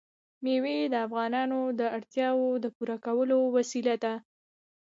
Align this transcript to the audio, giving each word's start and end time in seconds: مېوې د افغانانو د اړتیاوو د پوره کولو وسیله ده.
مېوې 0.43 0.77
د 0.93 0.95
افغانانو 1.05 1.59
د 1.79 1.81
اړتیاوو 1.97 2.49
د 2.63 2.65
پوره 2.75 2.97
کولو 3.05 3.37
وسیله 3.55 3.95
ده. 4.03 4.13